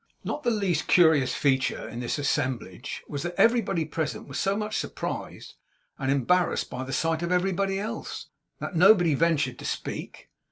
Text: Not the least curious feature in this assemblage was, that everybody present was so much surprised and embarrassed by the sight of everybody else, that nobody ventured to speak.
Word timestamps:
Not 0.23 0.41
the 0.41 0.49
least 0.49 0.87
curious 0.87 1.35
feature 1.35 1.87
in 1.87 1.99
this 1.99 2.17
assemblage 2.17 3.03
was, 3.07 3.21
that 3.21 3.35
everybody 3.37 3.85
present 3.85 4.27
was 4.27 4.39
so 4.39 4.57
much 4.57 4.75
surprised 4.75 5.53
and 5.99 6.09
embarrassed 6.11 6.71
by 6.71 6.83
the 6.83 6.91
sight 6.91 7.21
of 7.21 7.31
everybody 7.31 7.77
else, 7.77 8.25
that 8.57 8.75
nobody 8.75 9.13
ventured 9.13 9.59
to 9.59 9.65
speak. 9.65 10.31